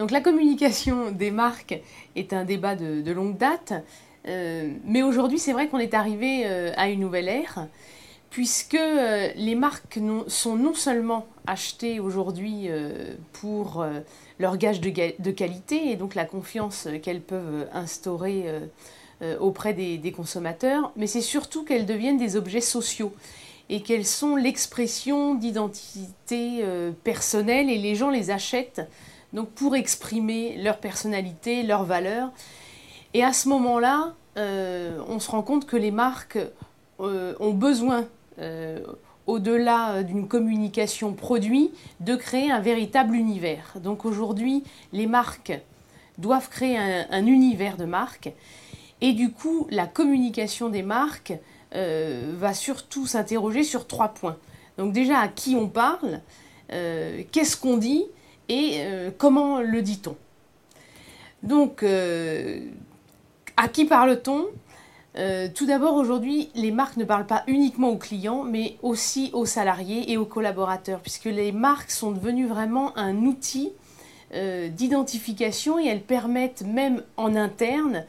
Donc 0.00 0.12
la 0.12 0.22
communication 0.22 1.10
des 1.10 1.30
marques 1.30 1.78
est 2.16 2.32
un 2.32 2.46
débat 2.46 2.74
de, 2.74 3.12
longue 3.12 3.36
date, 3.36 3.74
euh, 4.28 4.72
mais 4.86 5.02
aujourd'hui 5.02 5.38
c'est 5.38 5.52
vrai 5.52 5.68
qu'on 5.68 5.78
est 5.78 5.92
arrivé 5.92 6.44
euh, 6.46 6.72
à 6.78 6.88
une 6.88 7.00
nouvelle 7.00 7.28
ère, 7.28 7.68
puisque 8.30 8.76
euh, 8.76 9.28
les 9.36 9.54
marques 9.54 9.98
sont 10.26 10.56
non 10.56 10.72
seulement 10.72 11.26
achetées 11.46 12.00
aujourd'hui 12.00 12.70
pour 13.34 13.84
leur 14.38 14.56
gage 14.56 14.80
de, 14.80 15.30
qualité 15.32 15.90
et 15.90 15.96
donc 15.96 16.14
la 16.14 16.24
confiance 16.24 16.88
qu'elles 17.02 17.20
peuvent 17.20 17.68
instaurer 17.74 18.46
auprès 19.38 19.74
des 19.74 20.12
consommateurs, 20.12 20.92
mais 20.96 21.08
c'est 21.08 21.20
surtout 21.20 21.62
qu'elles 21.62 21.84
deviennent 21.84 22.16
des 22.16 22.36
objets 22.36 22.62
sociaux 22.62 23.12
et 23.68 23.82
qu'elles 23.82 24.06
sont 24.06 24.34
l'expression 24.34 25.34
d'identité 25.34 26.64
personnelle 27.04 27.68
et 27.68 27.76
les 27.76 27.96
gens 27.96 28.08
les 28.08 28.30
achètent 28.30 28.80
donc 29.32 29.50
pour 29.50 29.76
exprimer 29.76 30.56
leur 30.58 30.78
personnalité, 30.78 31.62
leurs 31.62 31.84
valeurs. 31.84 32.32
Et 33.14 33.24
à 33.24 33.32
ce 33.32 33.48
moment-là, 33.48 34.14
euh, 34.36 35.00
on 35.08 35.18
se 35.18 35.30
rend 35.30 35.42
compte 35.42 35.66
que 35.66 35.76
les 35.76 35.90
marques 35.90 36.38
euh, 37.00 37.34
ont 37.40 37.52
besoin, 37.52 38.06
euh, 38.38 38.80
au-delà 39.26 40.02
d'une 40.02 40.28
communication 40.28 41.12
produit, 41.12 41.70
de 42.00 42.16
créer 42.16 42.50
un 42.50 42.60
véritable 42.60 43.14
univers. 43.14 43.74
Donc 43.76 44.04
aujourd'hui, 44.04 44.64
les 44.92 45.06
marques 45.06 45.58
doivent 46.18 46.48
créer 46.48 46.76
un, 46.76 47.26
univers 47.26 47.76
de 47.76 47.84
marques. 47.84 48.32
Et 49.00 49.12
du 49.12 49.30
coup, 49.32 49.66
la 49.70 49.86
communication 49.86 50.68
des 50.68 50.82
marques 50.82 51.32
va 51.72 52.52
surtout 52.52 53.06
s'interroger 53.06 53.62
sur 53.62 53.86
trois 53.86 54.08
points. 54.08 54.36
Donc 54.76 54.92
déjà, 54.92 55.20
à 55.20 55.28
qui 55.28 55.54
on 55.54 55.68
parle, 55.68 56.20
qu'est-ce 56.68 57.56
qu'on 57.56 57.78
dit, 57.78 58.04
et 58.50 58.80
euh, 58.80 59.10
comment 59.16 59.60
le 59.60 59.80
dit-on? 59.80 60.16
Donc, 61.44 61.84
euh, 61.84 62.60
à 63.56 63.68
qui 63.68 63.84
parle-t-on? 63.84 64.46
Euh, 65.16 65.48
tout 65.54 65.66
d'abord, 65.66 65.94
aujourd'hui, 65.94 66.50
les 66.56 66.72
marques 66.72 66.96
ne 66.96 67.04
parlent 67.04 67.28
pas 67.28 67.44
uniquement 67.46 67.90
aux 67.90 67.96
clients, 67.96 68.42
mais 68.42 68.76
aussi 68.82 69.30
aux 69.34 69.46
salariés 69.46 70.10
et 70.10 70.16
aux 70.16 70.24
collaborateurs, 70.24 70.98
puisque 70.98 71.26
les 71.26 71.52
marques 71.52 71.92
sont 71.92 72.10
devenues 72.10 72.46
vraiment 72.46 72.96
un 72.98 73.16
outil 73.16 73.72
d'identification 74.32 75.80
et 75.80 75.86
elles 75.86 76.04
permettent 76.04 76.62
même 76.62 77.02
en 77.16 77.34
interne 77.34 78.04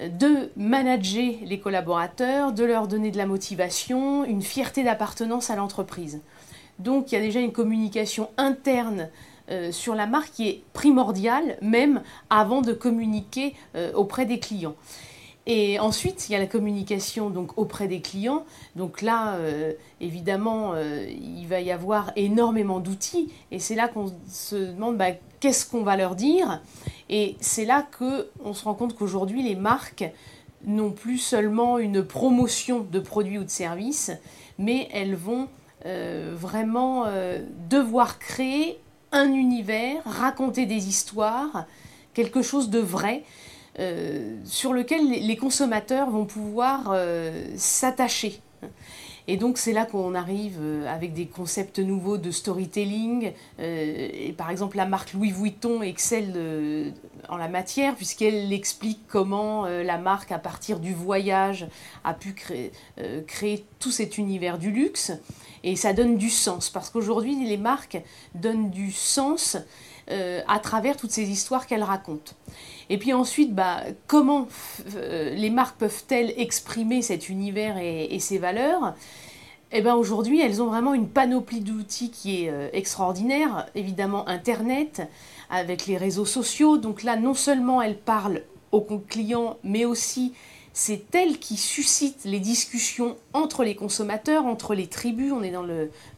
de 0.00 0.50
manager 0.56 1.34
les 1.44 1.60
collaborateurs, 1.60 2.52
de 2.52 2.64
leur 2.64 2.88
donner 2.88 3.12
de 3.12 3.16
la 3.16 3.26
motivation, 3.26 4.24
une 4.24 4.42
fierté 4.42 4.82
d'appartenance 4.82 5.48
à 5.48 5.54
l'entreprise. 5.54 6.22
Donc 6.80 7.12
il 7.12 7.14
y 7.14 7.18
a 7.18 7.20
déjà 7.20 7.38
une 7.38 7.52
communication 7.52 8.30
interne 8.36 9.10
euh, 9.50 9.72
sur 9.72 9.96
la 9.96 10.06
marque 10.06 10.30
qui 10.30 10.48
est 10.48 10.62
primordiale 10.72 11.56
même 11.60 12.02
avant 12.28 12.62
de 12.62 12.72
communiquer 12.72 13.54
euh, 13.74 13.92
auprès 13.94 14.24
des 14.24 14.38
clients. 14.38 14.76
Et 15.46 15.80
ensuite, 15.80 16.28
il 16.28 16.32
y 16.32 16.36
a 16.36 16.38
la 16.38 16.46
communication 16.46 17.30
donc 17.30 17.58
auprès 17.58 17.88
des 17.88 18.00
clients. 18.00 18.44
Donc 18.76 19.02
là, 19.02 19.34
euh, 19.34 19.72
évidemment, 20.00 20.74
il 20.76 21.46
va 21.48 21.60
y 21.60 21.72
avoir 21.72 22.12
énormément 22.14 22.78
d'outils. 22.78 23.32
Et 23.50 23.58
c'est 23.58 23.74
là 23.74 23.88
qu'on 23.88 24.12
se 24.28 24.54
demande 24.54 24.96
bah, 24.96 25.12
qu'est-ce 25.40 25.68
qu'on 25.68 25.82
va 25.82 25.96
leur 25.96 26.14
dire? 26.14 26.62
Et 27.08 27.36
c'est 27.40 27.64
là 27.64 27.88
qu'on 27.98 28.54
se 28.54 28.64
rend 28.64 28.74
compte 28.74 28.94
qu'aujourd'hui, 28.94 29.42
les 29.42 29.56
marques 29.56 30.04
n'ont 30.64 30.92
plus 30.92 31.18
seulement 31.18 31.78
une 31.78 32.04
promotion 32.04 32.86
de 32.88 33.00
produits 33.00 33.38
ou 33.38 33.44
de 33.44 33.50
services, 33.50 34.12
mais 34.58 34.88
elles 34.92 35.16
vont 35.16 35.48
vraiment 35.82 37.06
devoir 37.70 38.18
créer 38.18 38.78
un 39.12 39.32
univers, 39.32 40.02
raconter 40.04 40.66
des 40.66 40.88
histoires, 40.88 41.66
quelque 42.14 42.42
chose 42.42 42.70
de 42.70 42.78
vrai, 42.78 43.24
euh, 43.78 44.36
sur 44.44 44.72
lequel 44.72 45.08
les 45.08 45.36
consommateurs 45.36 46.10
vont 46.10 46.26
pouvoir 46.26 46.90
euh, 46.92 47.46
s'attacher. 47.56 48.40
Et 49.28 49.36
donc 49.36 49.58
c'est 49.58 49.72
là 49.72 49.86
qu'on 49.86 50.14
arrive 50.14 50.58
euh, 50.60 50.92
avec 50.92 51.12
des 51.14 51.26
concepts 51.26 51.78
nouveaux 51.78 52.18
de 52.18 52.30
storytelling. 52.30 53.32
et 53.58 54.34
par 54.36 54.50
exemple, 54.50 54.76
la 54.76 54.86
marque 54.86 55.12
Louis 55.12 55.30
Vuitton 55.30 55.82
excelle 55.82 56.92
en 57.30 57.36
la 57.36 57.48
matière 57.48 57.94
puisqu'elle 57.94 58.52
explique 58.52 59.00
comment 59.08 59.66
la 59.66 59.98
marque, 59.98 60.32
à 60.32 60.38
partir 60.38 60.80
du 60.80 60.92
voyage, 60.92 61.66
a 62.04 62.14
pu 62.14 62.34
créer, 62.34 62.72
créer 63.26 63.64
tout 63.78 63.90
cet 63.90 64.18
univers 64.18 64.58
du 64.58 64.70
luxe. 64.70 65.12
Et 65.62 65.76
ça 65.76 65.92
donne 65.92 66.16
du 66.16 66.30
sens, 66.30 66.70
parce 66.70 66.90
qu'aujourd'hui, 66.90 67.36
les 67.44 67.58
marques 67.58 68.02
donnent 68.34 68.70
du 68.70 68.92
sens 68.92 69.58
euh, 70.10 70.40
à 70.48 70.58
travers 70.58 70.96
toutes 70.96 71.12
ces 71.12 71.30
histoires 71.30 71.68
qu'elles 71.68 71.84
racontent. 71.84 72.32
Et 72.88 72.98
puis 72.98 73.12
ensuite, 73.12 73.54
bah, 73.54 73.82
comment 74.08 74.48
euh, 74.96 75.32
les 75.34 75.50
marques 75.50 75.78
peuvent-elles 75.78 76.34
exprimer 76.36 77.00
cet 77.00 77.28
univers 77.28 77.78
et, 77.78 78.18
ces 78.18 78.38
valeurs? 78.38 78.94
Eh 79.72 79.82
ben 79.82 79.94
aujourd'hui, 79.94 80.40
elles 80.40 80.60
ont 80.62 80.66
vraiment 80.66 80.94
une 80.94 81.08
panoplie 81.08 81.60
d'outils 81.60 82.10
qui 82.10 82.44
est 82.44 82.50
euh, 82.50 82.68
extraordinaire. 82.72 83.66
Évidemment, 83.76 84.28
Internet, 84.28 85.08
avec 85.48 85.86
les 85.86 85.96
réseaux 85.96 86.24
sociaux. 86.24 86.76
Donc 86.76 87.04
là, 87.04 87.16
non 87.16 87.34
seulement 87.34 87.80
elles 87.80 87.98
parlent 87.98 88.42
aux 88.72 88.80
clients, 88.80 89.58
mais 89.62 89.84
aussi 89.84 90.32
c'est 90.72 91.14
elle 91.14 91.38
qui 91.38 91.56
suscite 91.56 92.24
les 92.24 92.38
discussions 92.38 93.16
entre 93.32 93.64
les 93.64 93.74
consommateurs, 93.74 94.46
entre 94.46 94.74
les 94.74 94.86
tribus, 94.86 95.32
on 95.32 95.42
est 95.42 95.50
dans 95.50 95.66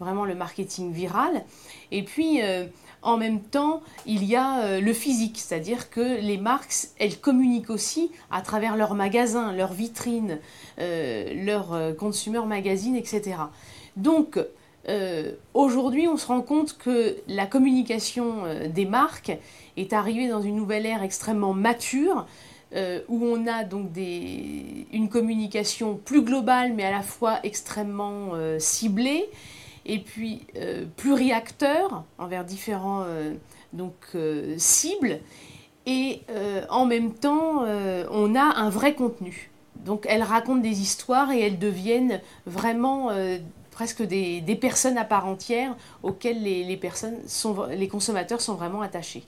vraiment 0.00 0.24
le 0.24 0.34
marketing 0.34 0.92
viral. 0.92 1.44
Et 1.92 2.02
puis, 2.02 2.42
euh, 2.42 2.66
en 3.02 3.16
même 3.16 3.40
temps, 3.40 3.80
il 4.06 4.24
y 4.24 4.36
a 4.36 4.60
euh, 4.60 4.80
le 4.80 4.92
physique, 4.92 5.38
c'est-à-dire 5.38 5.88
que 5.88 6.20
les 6.20 6.36
marques, 6.36 6.74
elles 6.98 7.18
communiquent 7.18 7.70
aussi 7.70 8.10
à 8.30 8.42
travers 8.42 8.76
leurs 8.76 8.94
magasins, 8.94 9.52
leurs 9.52 9.72
vitrines, 9.72 10.38
euh, 10.80 11.32
leurs 11.44 11.96
consumer 11.96 12.44
magazines, 12.44 12.96
etc. 12.96 13.36
Donc, 13.96 14.38
aujourd'hui, 15.54 16.08
on 16.08 16.16
se 16.16 16.26
rend 16.26 16.40
compte 16.40 16.76
que 16.76 17.16
la 17.28 17.46
communication 17.46 18.42
des 18.68 18.86
marques 18.86 19.38
est 19.76 19.92
arrivée 19.92 20.26
dans 20.26 20.42
une 20.42 20.56
nouvelle 20.56 20.84
ère 20.84 21.04
extrêmement 21.04 21.54
mature, 21.54 22.26
euh, 22.72 23.00
où 23.08 23.24
on 23.24 23.48
a 23.48 23.64
donc 23.64 23.88
une 23.96 25.08
communication 25.08 25.96
plus 25.96 26.22
globale 26.22 26.72
mais 26.72 26.84
à 26.84 26.92
la 26.92 27.02
fois 27.02 27.40
extrêmement 27.42 28.28
euh, 28.34 28.60
ciblée 28.60 29.28
et 29.86 29.98
puis 29.98 30.46
euh, 30.54 30.84
pluriacteur 30.96 32.04
envers 32.16 32.44
différents 32.44 33.04
donc, 33.72 34.16
cibles 34.56 35.18
et 35.86 36.20
en 36.68 36.86
même 36.86 37.12
temps 37.14 37.64
on 38.10 38.34
a 38.36 38.42
un 38.42 38.70
vrai 38.70 38.94
contenu. 38.94 39.50
Donc 39.84 40.06
elles 40.08 40.22
racontent 40.22 40.60
des 40.60 40.80
histoires 40.80 41.32
et 41.32 41.40
elles 41.40 41.58
deviennent 41.58 42.20
vraiment 42.46 43.10
presque 43.72 44.02
des, 44.02 44.58
personnes 44.60 44.98
à 44.98 45.04
part 45.04 45.26
entière 45.26 45.74
auxquelles 46.04 46.42
les, 46.42 46.62
les 46.64 47.88
consommateurs 47.88 48.40
sont 48.40 48.54
vraiment 48.54 48.82
attachés. 48.82 49.24